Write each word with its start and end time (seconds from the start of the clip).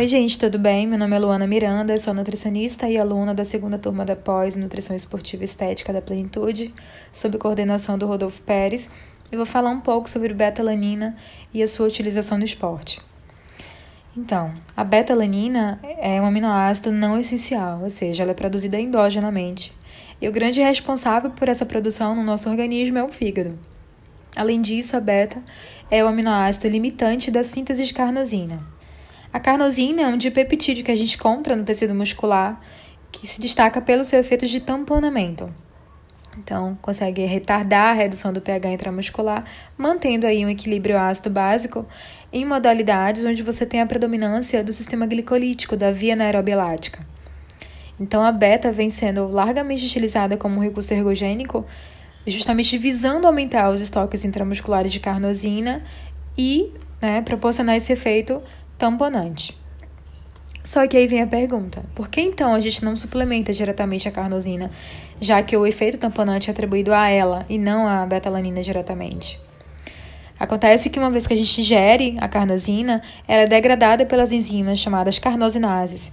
Oi, 0.00 0.06
gente, 0.06 0.38
tudo 0.38 0.58
bem? 0.58 0.86
Meu 0.86 0.98
nome 0.98 1.14
é 1.14 1.18
Luana 1.18 1.46
Miranda, 1.46 1.98
sou 1.98 2.14
nutricionista 2.14 2.88
e 2.88 2.96
aluna 2.96 3.34
da 3.34 3.44
segunda 3.44 3.78
turma 3.78 4.02
da 4.02 4.16
pós 4.16 4.56
Nutrição 4.56 4.96
Esportiva 4.96 5.42
e 5.42 5.44
Estética 5.44 5.92
da 5.92 6.00
Plenitude, 6.00 6.72
sob 7.12 7.36
coordenação 7.36 7.98
do 7.98 8.06
Rodolfo 8.06 8.40
Pérez, 8.40 8.88
e 9.30 9.36
vou 9.36 9.44
falar 9.44 9.68
um 9.68 9.80
pouco 9.82 10.08
sobre 10.08 10.32
beta-alanina 10.32 11.14
e 11.52 11.62
a 11.62 11.68
sua 11.68 11.86
utilização 11.86 12.38
no 12.38 12.46
esporte. 12.46 12.98
Então, 14.16 14.54
a 14.74 14.82
beta-alanina 14.82 15.78
é 15.82 16.18
um 16.18 16.24
aminoácido 16.24 16.90
não 16.90 17.20
essencial, 17.20 17.82
ou 17.82 17.90
seja, 17.90 18.22
ela 18.22 18.32
é 18.32 18.34
produzida 18.34 18.80
endogenamente, 18.80 19.70
e 20.18 20.26
o 20.26 20.32
grande 20.32 20.62
responsável 20.62 21.30
por 21.30 21.46
essa 21.46 21.66
produção 21.66 22.16
no 22.16 22.22
nosso 22.22 22.48
organismo 22.48 22.96
é 22.96 23.04
o 23.04 23.12
fígado. 23.12 23.58
Além 24.34 24.62
disso, 24.62 24.96
a 24.96 25.00
beta 25.00 25.42
é 25.90 26.02
o 26.02 26.08
aminoácido 26.08 26.68
limitante 26.68 27.30
da 27.30 27.44
síntese 27.44 27.84
de 27.84 27.92
carnosina. 27.92 28.79
A 29.32 29.38
carnosina 29.38 30.02
é 30.02 30.06
um 30.06 30.16
dipeptídeo 30.16 30.84
que 30.84 30.90
a 30.90 30.96
gente 30.96 31.14
encontra 31.14 31.54
no 31.54 31.64
tecido 31.64 31.94
muscular, 31.94 32.60
que 33.12 33.28
se 33.28 33.40
destaca 33.40 33.80
pelo 33.80 34.04
seu 34.04 34.18
efeito 34.18 34.44
de 34.46 34.60
tamponamento. 34.60 35.52
Então, 36.36 36.76
consegue 36.80 37.24
retardar 37.24 37.90
a 37.90 37.92
redução 37.92 38.32
do 38.32 38.40
pH 38.40 38.70
intramuscular, 38.70 39.44
mantendo 39.76 40.26
aí 40.26 40.44
um 40.44 40.48
equilíbrio 40.48 40.98
ácido 40.98 41.30
básico 41.30 41.86
em 42.32 42.44
modalidades 42.44 43.24
onde 43.24 43.42
você 43.42 43.64
tem 43.64 43.80
a 43.80 43.86
predominância 43.86 44.64
do 44.64 44.72
sistema 44.72 45.06
glicolítico, 45.06 45.76
da 45.76 45.92
via 45.92 46.14
anaeróbia 46.14 46.56
lática. 46.56 47.06
Então, 48.00 48.22
a 48.22 48.32
beta 48.32 48.72
vem 48.72 48.90
sendo 48.90 49.28
largamente 49.28 49.84
utilizada 49.84 50.36
como 50.36 50.60
recurso 50.60 50.92
ergogênico, 50.94 51.64
justamente 52.26 52.78
visando 52.78 53.26
aumentar 53.26 53.70
os 53.70 53.80
estoques 53.80 54.24
intramusculares 54.24 54.90
de 54.90 54.98
carnosina 54.98 55.82
e 56.36 56.72
né, 57.00 57.22
proporcionar 57.22 57.76
esse 57.76 57.92
efeito 57.92 58.42
tamponante. 58.80 59.54
Só 60.64 60.86
que 60.86 60.96
aí 60.96 61.06
vem 61.06 61.20
a 61.20 61.26
pergunta: 61.26 61.84
por 61.94 62.08
que 62.08 62.18
então 62.22 62.54
a 62.54 62.60
gente 62.60 62.82
não 62.82 62.96
suplementa 62.96 63.52
diretamente 63.52 64.08
a 64.08 64.10
carnosina, 64.10 64.70
já 65.20 65.42
que 65.42 65.54
o 65.54 65.66
efeito 65.66 65.98
tamponante 65.98 66.48
é 66.48 66.52
atribuído 66.52 66.94
a 66.94 67.08
ela 67.08 67.44
e 67.46 67.58
não 67.58 67.86
à 67.86 68.06
betalanina 68.06 68.62
diretamente? 68.62 69.38
Acontece 70.38 70.88
que 70.88 70.98
uma 70.98 71.10
vez 71.10 71.26
que 71.26 71.34
a 71.34 71.36
gente 71.36 71.60
ingere 71.60 72.16
a 72.18 72.26
carnosina, 72.26 73.02
ela 73.28 73.42
é 73.42 73.46
degradada 73.46 74.06
pelas 74.06 74.32
enzimas 74.32 74.78
chamadas 74.78 75.18
carnosinases. 75.18 76.10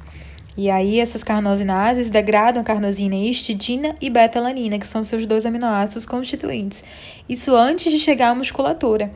E 0.58 0.70
aí 0.70 1.00
essas 1.00 1.24
carnosinases 1.24 2.10
degradam 2.10 2.62
a 2.62 2.66
carnosina 2.66 3.16
histidina 3.16 3.96
e 4.02 4.10
betalanina, 4.10 4.78
que 4.78 4.88
são 4.88 5.04
seus 5.06 5.26
dois 5.26 5.46
aminoácidos 5.46 6.06
constituintes. 6.06 6.84
Isso 7.30 7.56
antes 7.56 7.90
de 7.94 8.00
chegar 8.00 8.32
à 8.32 8.36
musculatura. 8.36 9.10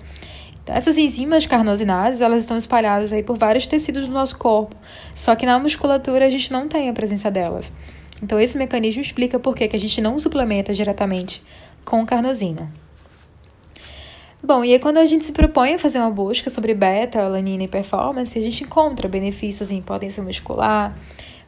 Então, 0.63 0.75
essas 0.75 0.97
enzimas 0.97 1.45
carnosinases, 1.45 2.21
elas 2.21 2.43
estão 2.43 2.57
espalhadas 2.57 3.11
aí 3.11 3.23
por 3.23 3.37
vários 3.37 3.65
tecidos 3.65 4.07
do 4.07 4.13
nosso 4.13 4.37
corpo, 4.37 4.75
só 5.15 5.35
que 5.35 5.45
na 5.45 5.57
musculatura 5.59 6.25
a 6.25 6.29
gente 6.29 6.51
não 6.51 6.67
tem 6.67 6.89
a 6.89 6.93
presença 6.93 7.31
delas. 7.31 7.71
Então, 8.21 8.39
esse 8.39 8.57
mecanismo 8.57 9.01
explica 9.01 9.39
por 9.39 9.55
que, 9.55 9.67
que 9.67 9.75
a 9.75 9.79
gente 9.79 9.99
não 9.99 10.19
suplementa 10.19 10.73
diretamente 10.73 11.41
com 11.83 12.05
carnosina. 12.05 12.71
Bom, 14.43 14.65
e 14.65 14.73
aí 14.73 14.79
quando 14.79 14.97
a 14.97 15.05
gente 15.05 15.23
se 15.23 15.33
propõe 15.33 15.75
a 15.75 15.79
fazer 15.79 15.99
uma 15.99 16.09
busca 16.09 16.49
sobre 16.49 16.73
beta, 16.73 17.21
alanina 17.21 17.63
e 17.63 17.67
performance, 17.67 18.37
a 18.37 18.41
gente 18.41 18.63
encontra 18.63 19.07
benefícios 19.07 19.69
em 19.69 19.83
potência 19.83 20.23
muscular, 20.23 20.97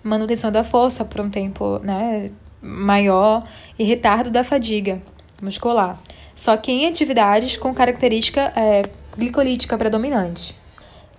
manutenção 0.04 0.52
da 0.52 0.64
força 0.64 1.04
por 1.04 1.20
um 1.22 1.30
tempo 1.30 1.80
né, 1.80 2.30
maior 2.62 3.44
e 3.80 3.84
retardo 3.84 4.30
da 4.30 4.44
fadiga 4.44 5.02
muscular. 5.42 6.00
Só 6.36 6.56
que 6.56 6.72
em 6.72 6.86
atividades 6.86 7.58
com 7.58 7.74
característica 7.74 8.54
é, 8.56 8.84
glicolítica 9.18 9.78
predominante, 9.78 10.56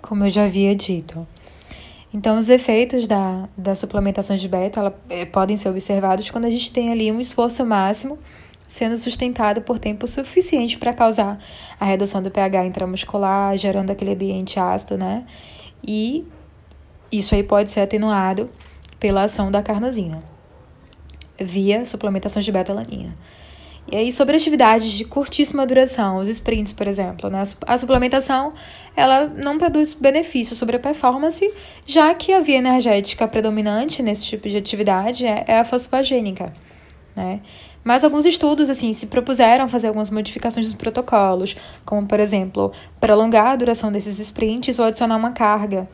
como 0.03 0.25
eu 0.25 0.31
já 0.31 0.45
havia 0.45 0.75
dito. 0.75 1.27
Então, 2.13 2.37
os 2.37 2.49
efeitos 2.49 3.09
da, 3.09 3.49
da 3.57 3.75
suplementação 3.75 4.37
de 4.37 4.49
beta 4.49 4.81
ela, 4.81 5.01
é, 5.11 5.25
podem 5.25 5.57
ser 5.57 5.69
observados 5.69 6.31
quando 6.31 6.45
a 6.45 6.51
gente 6.51 6.71
tem 6.71 6.93
ali 6.93 7.11
um 7.11 7.21
esforço 7.21 7.67
máximo 7.67 8.19
sendo 8.67 8.97
sustentado 8.97 9.61
por 9.63 9.79
tempo 9.79 10.07
suficiente 10.07 10.79
para 10.79 10.93
causar 10.93 11.39
a 11.79 11.85
redução 11.85 12.23
do 12.23 12.31
pH 12.31 12.65
intramuscular, 12.67 13.57
gerando 13.57 13.91
aquele 13.91 14.13
ambiente 14.13 14.59
ácido, 14.59 14.97
né? 14.97 15.27
E 15.87 16.25
isso 17.13 17.35
aí 17.35 17.43
pode 17.43 17.71
ser 17.71 17.81
atenuado 17.81 18.51
pela 18.99 19.25
ação 19.25 19.51
da 19.51 19.63
carnosina, 19.63 20.23
via 21.39 21.85
suplementação 21.85 22.41
de 22.41 22.51
beta-alanina. 22.51 23.15
E 23.91 23.97
aí, 23.97 24.11
sobre 24.11 24.35
atividades 24.35 24.91
de 24.93 25.05
curtíssima 25.05 25.67
duração, 25.67 26.17
os 26.17 26.29
sprints, 26.29 26.73
por 26.73 26.89
exemplo, 26.89 27.29
né? 27.29 27.43
a 27.67 27.77
suplementação 27.77 28.53
ela 28.97 29.27
não 29.27 29.59
produz 29.59 29.93
benefício 29.93 30.57
sobre 30.57 30.77
a 30.77 30.79
performance, 30.79 31.53
já 31.85 32.15
que 32.15 32.33
a 32.33 32.41
via 32.41 32.57
energética 32.57 33.29
predominante 33.29 34.03
nesse 34.03 34.25
tipo 34.25 34.49
de 34.49 34.57
atividade 34.57 35.27
é, 35.27 35.45
é 35.47 35.59
a 35.59 35.65
fosfagênica. 35.65 36.55
Né? 37.15 37.41
Mas 37.85 38.03
alguns 38.03 38.25
estudos 38.25 38.71
assim 38.71 38.95
se 38.95 39.07
propuseram 39.07 39.69
fazer 39.69 39.89
algumas 39.89 40.09
modificações 40.09 40.67
nos 40.67 40.75
protocolos, 40.75 41.55
como, 41.85 42.07
por 42.07 42.19
exemplo, 42.19 42.73
prolongar 42.99 43.49
a 43.49 43.57
duração 43.57 43.93
desses 43.93 44.19
sprints 44.19 44.79
ou 44.79 44.87
adicionar 44.87 45.17
uma 45.17 45.33
carga 45.33 45.87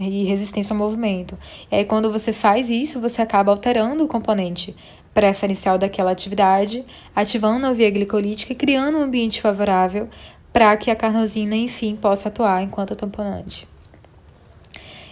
e 0.00 0.24
resistência 0.24 0.72
ao 0.72 0.78
movimento. 0.78 1.38
E 1.70 1.76
aí, 1.76 1.84
quando 1.84 2.10
você 2.10 2.32
faz 2.32 2.70
isso, 2.70 3.00
você 3.00 3.20
acaba 3.20 3.52
alterando 3.52 4.02
o 4.02 4.08
componente 4.08 4.74
preferencial 5.14 5.78
daquela 5.78 6.10
atividade, 6.10 6.84
ativando 7.14 7.66
a 7.66 7.72
via 7.72 7.88
glicolítica 7.88 8.52
e 8.52 8.56
criando 8.56 8.98
um 8.98 9.02
ambiente 9.02 9.40
favorável 9.40 10.08
para 10.52 10.76
que 10.76 10.90
a 10.90 10.96
carnosina, 10.96 11.54
enfim, 11.54 11.96
possa 11.96 12.28
atuar 12.28 12.62
enquanto 12.62 12.96
tamponante. 12.96 13.66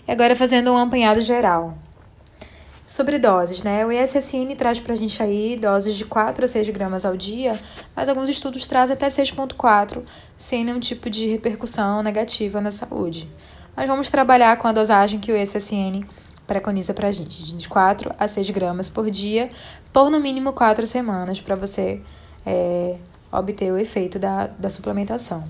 E 0.06 0.10
agora 0.12 0.36
fazendo 0.36 0.72
um 0.72 0.76
apanhado 0.76 1.22
geral. 1.22 1.78
Sobre 2.84 3.18
doses, 3.18 3.62
né? 3.62 3.86
O 3.86 3.92
ISSN 3.92 4.54
traz 4.56 4.78
para 4.78 4.92
a 4.92 4.96
gente 4.96 5.22
aí 5.22 5.56
doses 5.56 5.94
de 5.94 6.04
4 6.04 6.44
a 6.44 6.48
6 6.48 6.68
gramas 6.70 7.06
ao 7.06 7.16
dia, 7.16 7.58
mas 7.96 8.08
alguns 8.08 8.28
estudos 8.28 8.66
trazem 8.66 8.94
até 8.94 9.08
6,4, 9.08 10.02
sem 10.36 10.64
nenhum 10.64 10.80
tipo 10.80 11.08
de 11.08 11.28
repercussão 11.28 12.02
negativa 12.02 12.60
na 12.60 12.70
saúde. 12.70 13.30
Mas 13.74 13.86
vamos 13.86 14.10
trabalhar 14.10 14.58
com 14.58 14.68
a 14.68 14.72
dosagem 14.72 15.20
que 15.20 15.32
o 15.32 15.36
ISSN 15.36 16.02
preconiza 16.52 16.92
para 16.92 17.08
a 17.08 17.12
gente, 17.12 17.56
de 17.56 17.66
4 17.66 18.12
a 18.18 18.28
6 18.28 18.50
gramas 18.50 18.90
por 18.90 19.10
dia, 19.10 19.48
por 19.90 20.10
no 20.10 20.20
mínimo 20.20 20.52
4 20.52 20.86
semanas, 20.86 21.40
para 21.40 21.56
você 21.56 22.02
é, 22.44 22.98
obter 23.32 23.72
o 23.72 23.78
efeito 23.78 24.18
da, 24.18 24.48
da 24.48 24.68
suplementação. 24.68 25.42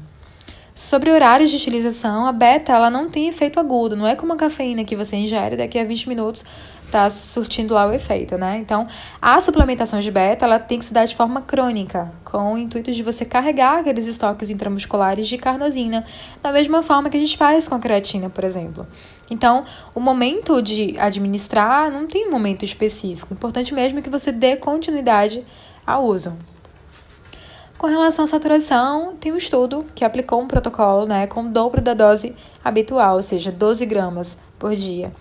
Sobre 0.82 1.12
horários 1.12 1.48
de 1.48 1.56
utilização, 1.58 2.26
a 2.26 2.32
beta 2.32 2.72
ela 2.72 2.90
não 2.90 3.08
tem 3.08 3.28
efeito 3.28 3.60
agudo, 3.60 3.94
não 3.94 4.04
é 4.04 4.16
como 4.16 4.32
a 4.32 4.36
cafeína 4.36 4.82
que 4.82 4.96
você 4.96 5.14
ingere 5.14 5.56
daqui 5.56 5.78
a 5.78 5.84
20 5.84 6.08
minutos 6.08 6.44
está 6.84 7.08
surtindo 7.08 7.72
lá 7.72 7.86
o 7.86 7.92
efeito, 7.92 8.36
né? 8.36 8.58
Então, 8.58 8.88
a 9.20 9.38
suplementação 9.38 10.00
de 10.00 10.10
beta 10.10 10.44
ela 10.44 10.58
tem 10.58 10.80
que 10.80 10.84
se 10.84 10.92
dar 10.92 11.04
de 11.04 11.14
forma 11.14 11.40
crônica, 11.40 12.12
com 12.24 12.54
o 12.54 12.58
intuito 12.58 12.90
de 12.90 13.00
você 13.00 13.24
carregar 13.24 13.78
aqueles 13.78 14.08
estoques 14.08 14.50
intramusculares 14.50 15.28
de 15.28 15.38
carnosina, 15.38 16.04
da 16.42 16.50
mesma 16.50 16.82
forma 16.82 17.08
que 17.08 17.16
a 17.16 17.20
gente 17.20 17.36
faz 17.36 17.68
com 17.68 17.76
a 17.76 17.78
creatina, 17.78 18.28
por 18.28 18.42
exemplo. 18.42 18.84
Então, 19.30 19.64
o 19.94 20.00
momento 20.00 20.60
de 20.60 20.98
administrar 20.98 21.92
não 21.92 22.08
tem 22.08 22.26
um 22.26 22.32
momento 22.32 22.64
específico. 22.64 23.32
O 23.32 23.34
importante 23.34 23.72
mesmo 23.72 24.00
é 24.00 24.02
que 24.02 24.10
você 24.10 24.32
dê 24.32 24.56
continuidade 24.56 25.46
ao 25.86 26.04
uso. 26.04 26.36
Com 27.82 27.88
relação 27.88 28.24
à 28.24 28.28
saturação, 28.28 29.16
tem 29.16 29.32
um 29.32 29.36
estudo 29.36 29.84
que 29.92 30.04
aplicou 30.04 30.40
um 30.40 30.46
protocolo 30.46 31.04
né, 31.04 31.26
com 31.26 31.42
o 31.42 31.48
dobro 31.48 31.80
da 31.82 31.94
dose 31.94 32.32
habitual, 32.62 33.16
ou 33.16 33.22
seja, 33.22 33.50
12 33.50 33.84
gramas 33.86 34.38
por 34.56 34.72
dia. 34.76 35.12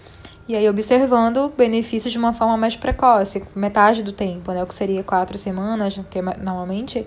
E 0.47 0.55
aí, 0.55 0.69
observando 0.69 1.51
benefícios 1.57 2.11
de 2.11 2.19
uma 2.19 2.33
forma 2.33 2.55
mais 2.57 2.75
precoce, 2.75 3.43
metade 3.55 4.03
do 4.03 4.11
tempo, 4.11 4.51
né, 4.51 4.61
o 4.61 4.67
que 4.67 4.75
seria 4.75 5.03
quatro 5.03 5.39
semanas, 5.39 5.99
que 6.11 6.21
normalmente 6.21 7.03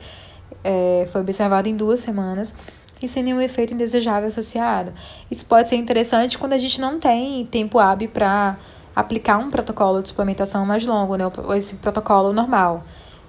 é, 0.65 1.07
foi 1.13 1.21
observado 1.21 1.69
em 1.69 1.77
duas 1.77 2.01
semanas 2.01 2.53
e 3.01 3.07
sem 3.07 3.23
nenhum 3.23 3.41
efeito 3.41 3.73
indesejável 3.75 4.27
associado. 4.27 4.93
Isso 5.31 5.47
pode 5.47 5.69
ser 5.69 5.77
interessante 5.77 6.37
quando 6.37 6.55
a 6.55 6.59
gente 6.59 6.81
não 6.81 6.99
tem 6.99 7.47
tempo 7.47 7.79
hábil 7.79 8.09
para 8.09 8.59
aplicar 8.97 9.39
um 9.39 9.51
protocolo 9.51 10.03
de 10.03 10.09
suplementação 10.09 10.67
mais 10.67 10.85
longo, 10.85 11.15
né? 11.15 11.25
Esse 11.57 11.77
protocolo 11.77 12.33
normal, 12.33 12.83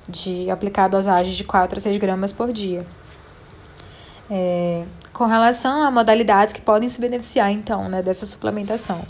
de 0.07 0.49
aplicar 0.49 0.87
dosagens 0.87 1.35
de 1.35 1.43
4 1.43 1.77
a 1.77 1.81
6 1.81 1.97
gramas 1.97 2.31
por 2.31 2.51
dia. 2.51 2.85
É, 4.29 4.83
com 5.13 5.25
relação 5.25 5.83
a 5.83 5.91
modalidades 5.91 6.53
que 6.53 6.61
podem 6.61 6.89
se 6.89 6.99
beneficiar, 6.99 7.51
então, 7.51 7.87
né, 7.87 8.01
dessa 8.01 8.25
suplementação. 8.25 9.05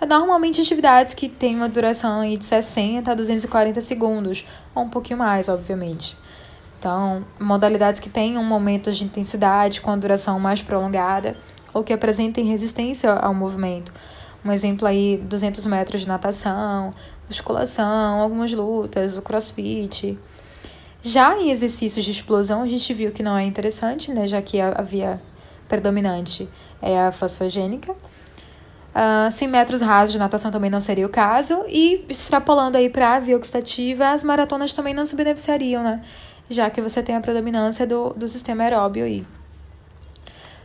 É 0.00 0.06
normalmente 0.06 0.60
atividades 0.60 1.14
que 1.14 1.28
têm 1.28 1.56
uma 1.56 1.68
duração 1.68 2.28
de 2.28 2.44
60 2.44 3.10
a 3.10 3.14
240 3.14 3.80
segundos, 3.80 4.44
ou 4.74 4.84
um 4.84 4.88
pouquinho 4.88 5.18
mais, 5.18 5.48
obviamente. 5.48 6.16
Então, 6.78 7.24
modalidades 7.40 8.00
que 8.00 8.10
tenham 8.10 8.44
momentos 8.44 8.98
de 8.98 9.04
intensidade 9.04 9.80
com 9.80 9.90
a 9.90 9.96
duração 9.96 10.38
mais 10.38 10.60
prolongada 10.60 11.36
ou 11.72 11.82
que 11.82 11.92
apresentem 11.92 12.44
resistência 12.44 13.12
ao 13.12 13.32
movimento. 13.32 13.92
Um 14.44 14.52
exemplo 14.52 14.86
aí, 14.86 15.16
200 15.24 15.64
metros 15.64 16.02
de 16.02 16.08
natação, 16.08 16.92
musculação, 17.28 18.20
algumas 18.20 18.52
lutas, 18.52 19.16
o 19.16 19.22
crossfit. 19.22 20.18
Já 21.02 21.38
em 21.38 21.50
exercícios 21.50 22.04
de 22.04 22.12
explosão, 22.12 22.62
a 22.62 22.68
gente 22.68 22.92
viu 22.94 23.12
que 23.12 23.22
não 23.22 23.36
é 23.36 23.44
interessante, 23.44 24.10
né, 24.10 24.26
já 24.26 24.40
que 24.40 24.60
a 24.60 24.80
via 24.82 25.20
predominante 25.68 26.48
é 26.80 26.98
a 26.98 27.12
fosfogênica. 27.12 27.92
Uh, 28.94 29.28
100 29.28 29.48
metros 29.48 29.80
rasos 29.80 30.12
de 30.12 30.18
natação 30.20 30.52
também 30.52 30.70
não 30.70 30.80
seria 30.80 31.04
o 31.04 31.08
caso. 31.08 31.64
E 31.68 32.04
extrapolando 32.08 32.78
aí 32.78 32.88
para 32.88 33.16
a 33.16 33.18
via 33.20 33.36
oxidativa, 33.36 34.10
as 34.10 34.22
maratonas 34.22 34.72
também 34.72 34.94
não 34.94 35.04
se 35.04 35.16
beneficiariam, 35.16 35.82
né? 35.82 36.00
Já 36.48 36.70
que 36.70 36.80
você 36.80 37.02
tem 37.02 37.16
a 37.16 37.20
predominância 37.20 37.86
do, 37.86 38.10
do 38.10 38.28
sistema 38.28 38.62
aeróbio 38.62 39.04
aí. 39.04 39.26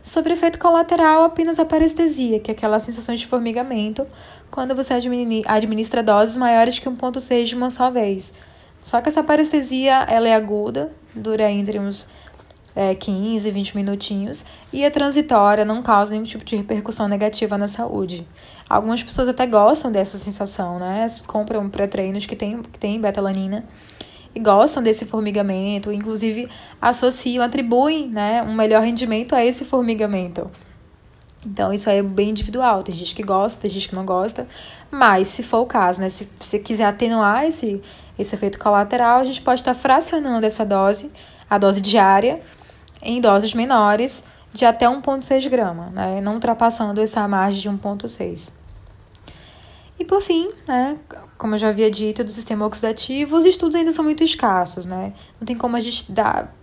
Sobre 0.02 0.34
efeito 0.34 0.58
colateral, 0.60 1.24
apenas 1.24 1.60
a 1.60 1.66
parestesia, 1.66 2.40
que 2.40 2.50
é 2.50 2.54
aquela 2.54 2.80
sensação 2.80 3.14
de 3.16 3.28
formigamento, 3.28 4.08
quando 4.50 4.74
você 4.74 4.94
administra 5.46 6.02
doses 6.02 6.38
maiores 6.38 6.80
que 6.80 6.90
1,6 6.90 7.44
de 7.44 7.56
uma 7.56 7.70
só 7.70 7.92
vez. 7.92 8.34
Só 8.84 9.02
que 9.02 9.10
essa 9.10 9.24
parestesia 9.24 10.06
ela 10.08 10.28
é 10.28 10.34
aguda, 10.34 10.92
dura 11.14 11.52
entre 11.52 11.78
uns 11.80 12.08
é, 12.76 12.96
15, 12.96 13.52
20 13.52 13.76
minutinhos 13.76 14.46
e 14.72 14.84
é 14.84 14.90
transitória, 14.90 15.66
não 15.66 15.82
causa 15.82 16.12
nenhum 16.12 16.24
tipo 16.24 16.46
de 16.46 16.56
repercussão 16.56 17.08
negativa 17.08 17.58
na 17.58 17.68
saúde. 17.68 18.26
Algumas 18.70 19.04
pessoas 19.04 19.28
até 19.28 19.46
gostam 19.46 19.92
dessa 19.92 20.18
sensação, 20.18 20.80
né? 20.80 21.06
Compram 21.28 21.70
pré-treinos 21.70 22.26
que 22.26 22.36
tem, 22.36 22.62
que 22.64 22.80
tem 22.80 23.02
betalanina 23.02 23.66
gostam 24.40 24.82
desse 24.82 25.06
formigamento, 25.06 25.92
inclusive 25.92 26.48
associam, 26.82 27.44
atribuem 27.44 28.08
né, 28.08 28.42
um 28.44 28.56
melhor 28.56 28.82
rendimento 28.82 29.36
a 29.36 29.44
esse 29.44 29.66
formigamento. 29.66 30.50
Então, 31.46 31.72
isso 31.72 31.90
aí 31.90 32.00
é 32.00 32.04
bem 32.04 32.30
individual. 32.32 32.84
Tem 32.84 32.94
gente 32.94 33.16
que 33.16 33.24
gosta, 33.24 33.62
tem 33.62 33.72
gente 33.72 33.88
que 33.88 33.96
não 33.96 34.06
gosta. 34.06 34.48
Mas, 34.92 35.30
se 35.30 35.42
for 35.42 35.60
o 35.60 35.66
caso, 35.66 36.02
né? 36.02 36.10
Se 36.10 36.30
você 36.40 36.60
quiser 36.60 36.86
atenuar 36.86 37.46
esse, 37.46 37.82
esse 38.18 38.36
efeito 38.36 38.60
colateral, 38.60 39.22
a 39.22 39.24
gente 39.24 39.42
pode 39.42 39.62
estar 39.62 39.74
fracionando 39.74 40.46
essa 40.46 40.66
dose, 40.66 41.10
a 41.50 41.58
dose 41.58 41.80
diária, 41.80 42.42
em 43.02 43.22
doses 43.22 43.54
menores 43.54 44.24
de 44.52 44.66
até 44.66 44.86
1,6 44.86 45.48
grama, 45.50 45.88
né? 45.94 46.20
não 46.22 46.34
ultrapassando 46.34 47.00
essa 47.00 47.26
margem 47.28 47.62
de 47.62 47.70
1,6. 47.70 48.52
E 50.00 50.06
por 50.06 50.22
fim, 50.22 50.48
né, 50.68 50.98
como 51.40 51.56
eu 51.56 51.58
já 51.58 51.70
havia 51.70 51.90
dito, 51.90 52.22
do 52.22 52.30
sistema 52.30 52.66
oxidativo, 52.66 53.38
os 53.38 53.46
estudos 53.46 53.78
ainda 53.78 53.94
são 53.94 54.04
muito 54.04 54.22
escassos, 54.22 54.86
né? 54.86 55.14
Não 55.40 55.46
tem 55.46 55.56
como 55.56 55.78
a 55.78 55.80
gente 55.80 56.12
dar 56.12 56.54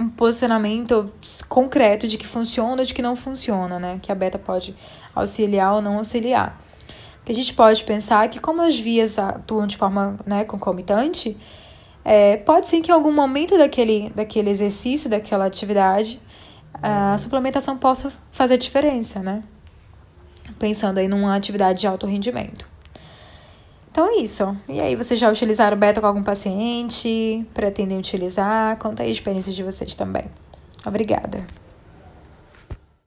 um 0.00 0.08
posicionamento 0.08 1.12
concreto 1.46 2.08
de 2.08 2.16
que 2.16 2.26
funciona 2.26 2.80
ou 2.80 2.86
de 2.86 2.94
que 2.94 3.02
não 3.02 3.14
funciona, 3.14 3.78
né? 3.78 3.98
Que 4.00 4.10
a 4.10 4.14
beta 4.14 4.38
pode 4.38 4.74
auxiliar 5.14 5.74
ou 5.74 5.82
não 5.82 5.98
auxiliar. 5.98 6.58
Que 7.22 7.32
a 7.32 7.34
gente 7.34 7.52
pode 7.52 7.84
pensar 7.84 8.24
é 8.24 8.28
que 8.28 8.40
como 8.40 8.62
as 8.62 8.80
vias 8.80 9.18
atuam 9.18 9.66
de 9.66 9.76
forma 9.76 10.16
né, 10.24 10.42
concomitante, 10.42 11.36
é, 12.02 12.38
pode 12.38 12.66
ser 12.66 12.80
que 12.80 12.90
em 12.90 12.94
algum 12.94 13.12
momento 13.12 13.58
daquele, 13.58 14.10
daquele 14.16 14.48
exercício, 14.48 15.10
daquela 15.10 15.44
atividade, 15.44 16.18
a 16.82 17.18
suplementação 17.18 17.76
possa 17.76 18.10
fazer 18.32 18.56
diferença, 18.56 19.20
né? 19.20 19.42
Pensando 20.58 20.96
aí 20.96 21.08
numa 21.08 21.36
atividade 21.36 21.80
de 21.80 21.86
alto 21.86 22.06
rendimento. 22.06 22.77
Então 23.98 24.14
é 24.14 24.22
isso. 24.22 24.56
E 24.68 24.80
aí, 24.80 24.94
vocês 24.94 25.18
já 25.18 25.28
utilizaram 25.28 25.76
beta 25.76 26.00
com 26.00 26.06
algum 26.06 26.22
paciente? 26.22 27.44
Pretendem 27.52 27.98
utilizar? 27.98 28.76
Conta 28.78 29.02
aí 29.02 29.08
a 29.08 29.12
experiência 29.12 29.52
de 29.52 29.60
vocês 29.64 29.92
também. 29.96 30.26
Obrigada. 30.86 31.44